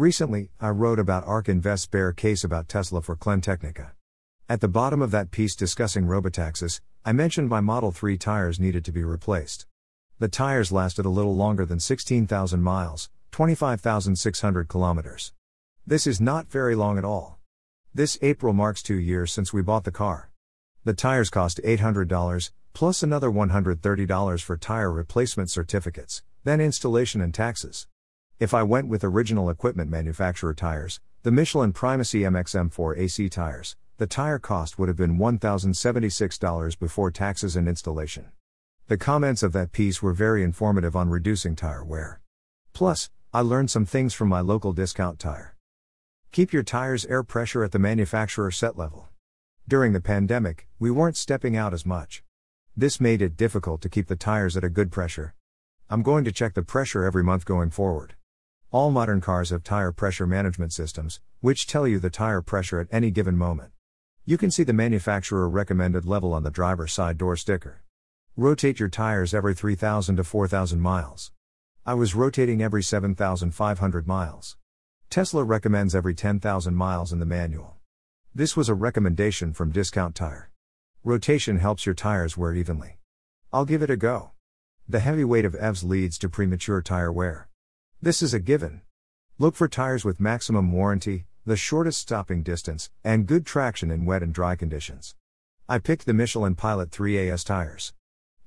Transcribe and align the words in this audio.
Recently, 0.00 0.48
I 0.58 0.70
wrote 0.70 0.98
about 0.98 1.26
ARK 1.26 1.50
Invest's 1.50 1.84
bear 1.84 2.10
case 2.14 2.42
about 2.42 2.70
Tesla 2.70 3.02
for 3.02 3.14
CleanTechnica. 3.14 3.90
At 4.48 4.62
the 4.62 4.66
bottom 4.66 5.02
of 5.02 5.10
that 5.10 5.30
piece 5.30 5.54
discussing 5.54 6.06
Robotaxis, 6.06 6.80
I 7.04 7.12
mentioned 7.12 7.50
my 7.50 7.60
Model 7.60 7.92
3 7.92 8.16
tires 8.16 8.58
needed 8.58 8.82
to 8.86 8.92
be 8.92 9.04
replaced. 9.04 9.66
The 10.18 10.26
tires 10.26 10.72
lasted 10.72 11.04
a 11.04 11.10
little 11.10 11.36
longer 11.36 11.66
than 11.66 11.80
16,000 11.80 12.62
miles, 12.62 13.10
25,600 13.32 14.68
kilometers. 14.68 15.34
This 15.86 16.06
is 16.06 16.18
not 16.18 16.50
very 16.50 16.74
long 16.74 16.96
at 16.96 17.04
all. 17.04 17.38
This 17.94 18.16
April 18.22 18.54
marks 18.54 18.82
two 18.82 18.98
years 18.98 19.30
since 19.30 19.52
we 19.52 19.60
bought 19.60 19.84
the 19.84 19.92
car. 19.92 20.30
The 20.82 20.94
tires 20.94 21.28
cost 21.28 21.60
$800, 21.62 22.52
plus 22.72 23.02
another 23.02 23.30
$130 23.30 24.42
for 24.42 24.56
tire 24.56 24.90
replacement 24.90 25.50
certificates, 25.50 26.22
then 26.44 26.58
installation 26.58 27.20
and 27.20 27.34
taxes. 27.34 27.86
If 28.40 28.54
I 28.54 28.62
went 28.62 28.88
with 28.88 29.04
original 29.04 29.50
equipment 29.50 29.90
manufacturer 29.90 30.54
tires, 30.54 30.98
the 31.24 31.30
Michelin 31.30 31.74
Primacy 31.74 32.20
MXM4 32.20 32.96
AC 32.96 33.28
tires, 33.28 33.76
the 33.98 34.06
tire 34.06 34.38
cost 34.38 34.78
would 34.78 34.88
have 34.88 34.96
been 34.96 35.18
$1,076 35.18 36.78
before 36.78 37.10
taxes 37.10 37.54
and 37.54 37.68
installation. 37.68 38.32
The 38.88 38.96
comments 38.96 39.42
of 39.42 39.52
that 39.52 39.72
piece 39.72 40.00
were 40.00 40.14
very 40.14 40.42
informative 40.42 40.96
on 40.96 41.10
reducing 41.10 41.54
tire 41.54 41.84
wear. 41.84 42.22
Plus, 42.72 43.10
I 43.30 43.42
learned 43.42 43.70
some 43.70 43.84
things 43.84 44.14
from 44.14 44.30
my 44.30 44.40
local 44.40 44.72
discount 44.72 45.18
tire. 45.18 45.54
Keep 46.32 46.54
your 46.54 46.62
tire's 46.62 47.04
air 47.04 47.22
pressure 47.22 47.62
at 47.62 47.72
the 47.72 47.78
manufacturer 47.78 48.50
set 48.50 48.74
level. 48.74 49.10
During 49.68 49.92
the 49.92 50.00
pandemic, 50.00 50.66
we 50.78 50.90
weren't 50.90 51.18
stepping 51.18 51.58
out 51.58 51.74
as 51.74 51.84
much. 51.84 52.22
This 52.74 53.02
made 53.02 53.20
it 53.20 53.36
difficult 53.36 53.82
to 53.82 53.90
keep 53.90 54.06
the 54.06 54.16
tires 54.16 54.56
at 54.56 54.64
a 54.64 54.70
good 54.70 54.90
pressure. 54.90 55.34
I'm 55.90 56.02
going 56.02 56.24
to 56.24 56.32
check 56.32 56.54
the 56.54 56.62
pressure 56.62 57.04
every 57.04 57.22
month 57.22 57.44
going 57.44 57.68
forward. 57.68 58.14
All 58.72 58.92
modern 58.92 59.20
cars 59.20 59.50
have 59.50 59.64
tire 59.64 59.90
pressure 59.90 60.28
management 60.28 60.72
systems, 60.72 61.20
which 61.40 61.66
tell 61.66 61.88
you 61.88 61.98
the 61.98 62.08
tire 62.08 62.40
pressure 62.40 62.78
at 62.78 62.86
any 62.92 63.10
given 63.10 63.36
moment. 63.36 63.72
You 64.24 64.38
can 64.38 64.52
see 64.52 64.62
the 64.62 64.72
manufacturer 64.72 65.48
recommended 65.48 66.04
level 66.04 66.32
on 66.32 66.44
the 66.44 66.52
driver's 66.52 66.92
side 66.92 67.18
door 67.18 67.34
sticker. 67.34 67.82
Rotate 68.36 68.78
your 68.78 68.88
tires 68.88 69.34
every 69.34 69.54
3,000 69.54 70.14
to 70.14 70.22
4,000 70.22 70.80
miles. 70.80 71.32
I 71.84 71.94
was 71.94 72.14
rotating 72.14 72.62
every 72.62 72.84
7,500 72.84 74.06
miles. 74.06 74.56
Tesla 75.08 75.42
recommends 75.42 75.92
every 75.92 76.14
10,000 76.14 76.72
miles 76.72 77.12
in 77.12 77.18
the 77.18 77.26
manual. 77.26 77.74
This 78.32 78.56
was 78.56 78.68
a 78.68 78.74
recommendation 78.74 79.52
from 79.52 79.72
Discount 79.72 80.14
Tire. 80.14 80.52
Rotation 81.02 81.58
helps 81.58 81.86
your 81.86 81.96
tires 81.96 82.36
wear 82.36 82.54
evenly. 82.54 82.98
I'll 83.52 83.64
give 83.64 83.82
it 83.82 83.90
a 83.90 83.96
go. 83.96 84.30
The 84.88 85.00
heavy 85.00 85.24
weight 85.24 85.44
of 85.44 85.54
EVs 85.54 85.82
leads 85.82 86.18
to 86.18 86.28
premature 86.28 86.80
tire 86.82 87.10
wear. 87.10 87.49
This 88.02 88.22
is 88.22 88.32
a 88.32 88.40
given. 88.40 88.80
Look 89.36 89.54
for 89.54 89.68
tires 89.68 90.06
with 90.06 90.20
maximum 90.20 90.72
warranty, 90.72 91.26
the 91.44 91.54
shortest 91.54 92.00
stopping 92.00 92.42
distance, 92.42 92.88
and 93.04 93.26
good 93.26 93.44
traction 93.44 93.90
in 93.90 94.06
wet 94.06 94.22
and 94.22 94.32
dry 94.32 94.56
conditions. 94.56 95.14
I 95.68 95.80
picked 95.80 96.06
the 96.06 96.14
Michelin 96.14 96.54
Pilot 96.54 96.90
3AS 96.90 97.44
tires. 97.44 97.92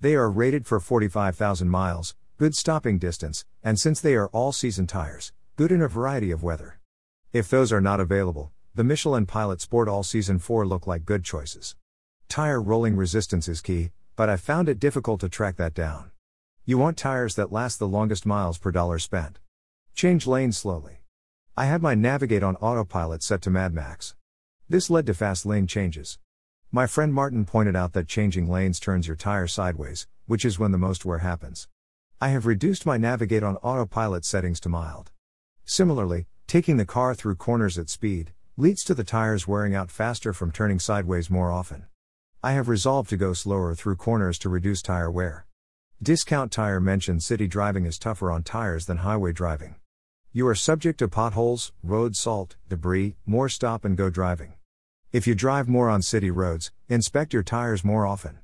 They 0.02 0.16
are 0.16 0.32
rated 0.32 0.66
for 0.66 0.80
45,000 0.80 1.70
miles, 1.70 2.16
good 2.38 2.56
stopping 2.56 2.98
distance, 2.98 3.46
and 3.64 3.80
since 3.80 4.02
they 4.02 4.16
are 4.16 4.28
all 4.30 4.54
season 4.54 4.88
tires, 4.88 5.32
good 5.56 5.72
in 5.72 5.84
a 5.84 5.88
variety 5.88 6.32
of 6.32 6.42
weather. 6.42 6.80
If 7.32 7.48
those 7.48 7.72
are 7.72 7.80
not 7.80 8.00
available, 8.00 8.52
the 8.74 8.84
Michelin 8.84 9.28
Pilot 9.28 9.62
Sport 9.62 9.88
All 9.88 10.02
Season 10.02 10.40
4 10.40 10.66
look 10.66 10.88
like 10.88 11.06
good 11.06 11.24
choices. 11.24 11.76
Tire 12.28 12.60
rolling 12.60 12.96
resistance 12.96 13.48
is 13.48 13.62
key, 13.62 13.92
but 14.16 14.30
I 14.30 14.36
found 14.36 14.68
it 14.68 14.80
difficult 14.80 15.20
to 15.20 15.30
track 15.30 15.58
that 15.58 15.76
down. 15.76 16.10
You 16.66 16.80
want 16.80 16.98
tires 16.98 17.36
that 17.36 17.52
last 17.52 17.78
the 17.78 17.88
longest 17.88 18.26
miles 18.26 18.58
per 18.58 18.72
dollar 18.72 18.98
spent. 18.98 19.38
Change 19.96 20.28
lanes 20.28 20.58
slowly. 20.58 21.04
I 21.56 21.66
had 21.66 21.82
my 21.82 21.94
Navigate 21.96 22.44
on 22.44 22.56
autopilot 22.58 23.24
set 23.24 23.42
to 23.44 23.50
Mad 23.50 23.74
Max. 23.74 24.16
This 24.68 24.90
led 24.90 25.06
to 25.06 25.14
fast 25.14 25.46
lane 25.46 25.68
changes. 25.68 26.18
My 26.72 26.88
friend 26.88 27.14
Martin 27.14 27.46
pointed 27.46 27.76
out 27.76 27.94
that 27.94 28.08
changing 28.08 28.50
lanes 28.50 28.80
turns 28.80 29.08
your 29.08 29.16
tire 29.16 29.48
sideways, 29.48 30.08
which 30.26 30.44
is 30.44 30.58
when 30.58 30.72
the 30.72 30.78
most 30.78 31.06
wear 31.06 31.20
happens. 31.20 31.68
I 32.20 32.30
have 32.30 32.46
reduced 32.46 32.86
my 32.86 32.98
Navigate 32.98 33.44
on 33.44 33.58
autopilot 33.58 34.26
settings 34.26 34.60
to 34.62 34.70
mild. 34.70 35.12
Similarly, 35.64 36.26
taking 36.48 36.78
the 36.78 36.86
car 36.86 37.14
through 37.14 37.36
corners 37.36 37.78
at 37.78 37.90
speed 37.90 38.34
leads 38.58 38.84
to 38.86 38.94
the 38.94 39.04
tires 39.04 39.48
wearing 39.48 39.76
out 39.76 39.92
faster 39.92 40.34
from 40.34 40.52
turning 40.52 40.80
sideways 40.80 41.30
more 41.30 41.52
often. 41.52 41.86
I 42.42 42.54
have 42.54 42.68
resolved 42.68 43.10
to 43.12 43.18
go 43.18 43.34
slower 43.34 43.76
through 43.76 43.98
corners 43.98 44.38
to 44.40 44.50
reduce 44.50 44.82
tire 44.82 45.12
wear. 45.12 45.46
Discount 46.02 46.52
Tire 46.52 46.82
mentioned 46.82 47.24
city 47.24 47.48
driving 47.48 47.86
is 47.86 47.98
tougher 47.98 48.32
on 48.32 48.44
tires 48.44 48.88
than 48.88 48.98
highway 48.98 49.32
driving. 49.32 49.76
You 50.36 50.48
are 50.48 50.56
subject 50.56 50.98
to 50.98 51.08
potholes, 51.08 51.74
road 51.84 52.16
salt, 52.16 52.56
debris, 52.68 53.16
more 53.24 53.48
stop 53.50 53.86
and 53.86 53.96
go 53.96 54.10
driving. 54.10 54.54
If 55.12 55.28
you 55.28 55.36
drive 55.36 55.70
more 55.70 55.92
on 55.92 56.02
city 56.02 56.32
roads, 56.32 56.72
inspect 56.90 57.34
your 57.34 57.44
tires 57.44 57.84
more 57.84 58.08
often. 58.08 58.40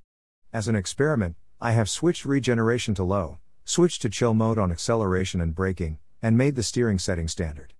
As 0.54 0.68
an 0.68 0.76
experiment, 0.76 1.36
I 1.60 1.72
have 1.72 1.90
switched 1.90 2.26
regeneration 2.26 2.94
to 2.94 3.04
low, 3.04 3.40
switched 3.66 4.04
to 4.04 4.10
chill 4.10 4.36
mode 4.36 4.60
on 4.60 4.72
acceleration 4.72 5.42
and 5.42 5.56
braking, 5.56 5.98
and 6.22 6.38
made 6.38 6.56
the 6.56 6.62
steering 6.62 7.00
setting 7.00 7.28
standard. 7.28 7.74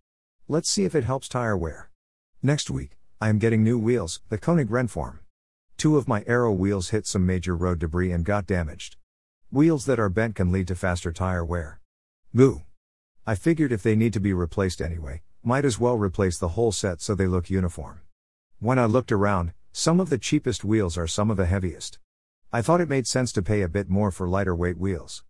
Let's 0.48 0.72
see 0.72 0.86
if 0.86 0.96
it 0.96 1.04
helps 1.04 1.30
tire 1.30 1.56
wear. 1.56 1.92
Next 2.42 2.72
week, 2.72 2.98
I 3.22 3.30
am 3.30 3.38
getting 3.38 3.64
new 3.64 3.78
wheels, 3.78 4.22
the 4.30 4.40
Koenig 4.40 4.70
Renform. 4.70 5.20
Two 5.78 5.98
of 5.98 6.08
my 6.08 6.24
Aero 6.26 6.52
wheels 6.52 6.90
hit 6.90 7.06
some 7.06 7.28
major 7.28 7.56
road 7.56 7.78
debris 7.78 8.12
and 8.12 8.26
got 8.26 8.48
damaged. 8.48 8.96
Wheels 9.52 9.86
that 9.86 10.00
are 10.00 10.10
bent 10.10 10.34
can 10.34 10.52
lead 10.52 10.68
to 10.70 10.76
faster 10.76 11.12
tire 11.12 11.46
wear. 11.46 11.80
Moo. 12.34 12.62
I 13.26 13.36
figured 13.36 13.72
if 13.72 13.84
they 13.84 13.96
need 13.96 14.14
to 14.14 14.20
be 14.20 14.34
replaced 14.34 14.82
anyway, 14.82 15.22
might 15.44 15.66
as 15.66 15.80
well 15.80 15.98
replace 15.98 16.38
the 16.38 16.50
whole 16.50 16.72
set 16.72 17.02
so 17.02 17.16
they 17.16 17.28
look 17.28 17.50
uniform. 17.50 18.02
When 18.60 18.80
I 18.80 18.86
looked 18.86 19.12
around, 19.12 19.54
some 19.72 20.00
of 20.00 20.10
the 20.10 20.18
cheapest 20.18 20.66
wheels 20.66 20.98
are 20.98 21.08
some 21.08 21.30
of 21.30 21.38
the 21.38 21.46
heaviest. 21.46 22.00
I 22.52 22.62
thought 22.62 22.82
it 22.82 22.90
made 22.90 23.08
sense 23.08 23.32
to 23.34 23.42
pay 23.42 23.62
a 23.62 23.70
bit 23.70 23.90
more 23.90 24.12
for 24.12 24.28
lighter 24.28 24.56
weight 24.56 24.78
wheels. 24.78 25.24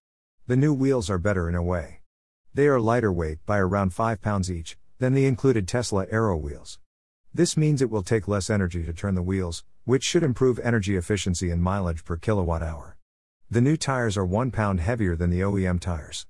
The 0.47 0.55
new 0.55 0.73
wheels 0.73 1.09
are 1.09 1.17
better 1.17 1.49
in 1.49 1.55
a 1.55 1.61
way. 1.61 2.01
They 2.53 2.67
are 2.67 2.79
lighter 2.79 3.11
weight 3.11 3.45
by 3.45 3.59
around 3.59 3.93
5 3.93 4.21
pounds 4.21 4.49
each 4.49 4.77
than 4.97 5.13
the 5.13 5.25
included 5.25 5.67
Tesla 5.67 6.07
Aero 6.09 6.37
wheels. 6.37 6.79
This 7.33 7.55
means 7.55 7.81
it 7.81 7.91
will 7.91 8.01
take 8.01 8.27
less 8.27 8.49
energy 8.49 8.83
to 8.83 8.93
turn 8.93 9.15
the 9.15 9.21
wheels, 9.21 9.63
which 9.83 10.03
should 10.03 10.23
improve 10.23 10.59
energy 10.59 10.95
efficiency 10.95 11.51
and 11.51 11.61
mileage 11.61 12.03
per 12.03 12.15
kilowatt 12.15 12.63
hour. 12.63 12.97
The 13.51 13.61
new 13.61 13.77
tires 13.77 14.17
are 14.17 14.25
1 14.25 14.51
pound 14.51 14.79
heavier 14.79 15.15
than 15.15 15.29
the 15.29 15.41
OEM 15.41 15.79
tires. 15.79 16.25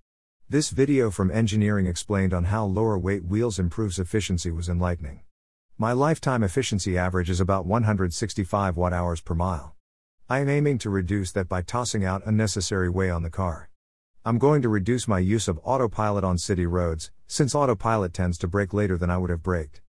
This 0.52 0.72
video 0.72 1.12
from 1.12 1.30
engineering 1.30 1.86
explained 1.86 2.34
on 2.34 2.46
how 2.46 2.66
lower 2.66 2.98
weight 2.98 3.24
wheels 3.24 3.60
improves 3.60 4.00
efficiency 4.00 4.50
was 4.50 4.68
enlightening. 4.68 5.20
My 5.78 5.92
lifetime 5.92 6.42
efficiency 6.42 6.98
average 6.98 7.30
is 7.30 7.40
about 7.40 7.68
165 7.68 8.76
watt 8.76 8.92
hours 8.92 9.22
per 9.22 9.36
mile. 9.36 9.76
I 10.28 10.40
am 10.40 10.50
aiming 10.50 10.80
to 10.80 10.90
reduce 10.90 11.32
that 11.34 11.48
by 11.48 11.62
tossing 11.62 12.04
out 12.04 12.26
unnecessary 12.26 12.90
weight 12.90 13.12
on 13.12 13.22
the 13.22 13.30
car. 13.30 13.70
I'm 14.26 14.40
going 14.40 14.64
to 14.64 14.70
reduce 14.70 15.08
my 15.08 15.20
use 15.20 15.48
of 15.48 15.60
autopilot 15.64 16.24
on 16.24 16.40
city 16.40 16.66
roads, 16.66 17.12
since 17.28 17.54
autopilot 17.54 18.12
tends 18.12 18.40
to 18.40 18.48
brake 18.48 18.74
later 18.74 18.98
than 18.98 19.12
I 19.12 19.20
would 19.20 19.30
have 19.30 19.44
braked. 19.44 19.82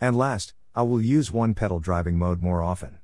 And 0.00 0.16
last, 0.16 0.54
I 0.76 0.82
will 0.82 1.02
use 1.02 1.32
one 1.32 1.54
pedal 1.54 1.80
driving 1.80 2.16
mode 2.16 2.40
more 2.40 2.62
often. 2.62 2.98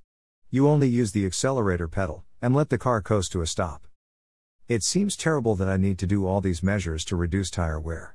You 0.48 0.68
only 0.68 0.86
use 0.88 1.10
the 1.10 1.26
accelerator 1.26 1.88
pedal, 1.88 2.22
and 2.40 2.54
let 2.54 2.68
the 2.70 2.78
car 2.78 3.02
coast 3.02 3.32
to 3.32 3.42
a 3.42 3.48
stop. 3.48 3.88
It 4.70 4.84
seems 4.84 5.16
terrible 5.16 5.56
that 5.56 5.68
I 5.68 5.76
need 5.76 5.98
to 5.98 6.06
do 6.06 6.28
all 6.28 6.40
these 6.40 6.62
measures 6.62 7.04
to 7.06 7.16
reduce 7.16 7.50
tire 7.50 7.80
wear. 7.80 8.14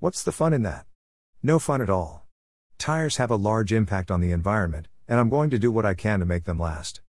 What's 0.00 0.24
the 0.24 0.32
fun 0.32 0.52
in 0.52 0.64
that? 0.64 0.84
No 1.44 1.60
fun 1.60 1.80
at 1.80 1.88
all. 1.88 2.26
Tires 2.76 3.18
have 3.18 3.30
a 3.30 3.36
large 3.36 3.72
impact 3.72 4.10
on 4.10 4.20
the 4.20 4.32
environment, 4.32 4.88
and 5.06 5.20
I'm 5.20 5.28
going 5.28 5.48
to 5.50 5.60
do 5.60 5.70
what 5.70 5.86
I 5.86 5.94
can 5.94 6.18
to 6.18 6.26
make 6.26 6.42
them 6.42 6.58
last. 6.58 7.02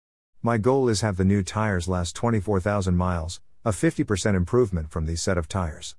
My 0.43 0.59
goal 0.59 0.89
is 0.89 1.03
have 1.03 1.19
the 1.19 1.25
new 1.25 1.45
tires 1.45 1.87
last 1.87 2.17
24,000 2.17 2.97
miles, 2.97 3.41
a 3.65 3.71
50% 3.71 4.35
improvement 4.35 4.91
from 4.91 5.07
these 5.07 5.23
set 5.23 5.39
of 5.39 5.47
tires. 5.47 5.95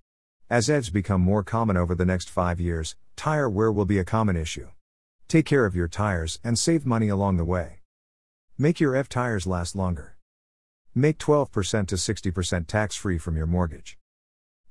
As 0.50 0.68
EVs 0.68 0.92
become 0.92 1.22
more 1.22 1.44
common 1.44 1.78
over 1.78 1.96
the 1.96 2.04
next 2.04 2.30
5 2.30 2.60
years, 2.60 2.98
tire 3.16 3.50
wear 3.50 3.72
will 3.72 3.86
be 3.86 4.00
a 4.00 4.04
common 4.04 4.36
issue. 4.36 4.68
Take 5.30 5.46
care 5.46 5.66
of 5.66 5.78
your 5.78 5.88
tires 5.88 6.42
and 6.44 6.60
save 6.60 6.86
money 6.86 7.08
along 7.08 7.38
the 7.38 7.46
way. 7.46 7.80
Make 8.58 8.82
your 8.82 8.98
EV 8.98 9.08
tires 9.08 9.48
last 9.48 9.78
longer. 9.78 10.18
Make 10.94 11.18
12% 11.20 11.88
to 11.88 11.96
60% 11.96 12.68
tax 12.68 12.96
free 12.96 13.18
from 13.18 13.38
your 13.38 13.48
mortgage. 13.48 13.98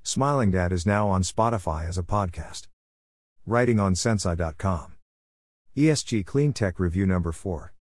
Smiling 0.02 0.50
Dad 0.50 0.70
is 0.70 0.84
now 0.84 1.08
on 1.08 1.22
Spotify 1.22 1.88
as 1.88 1.96
a 1.96 2.02
podcast. 2.02 2.66
Writing 3.46 3.80
on 3.80 3.94
Sensei.com. 3.94 4.92
ESG 5.76 6.26
Clean 6.26 6.52
Tech 6.52 6.78
Review 6.78 7.06
Number 7.06 7.32
4. 7.32 7.72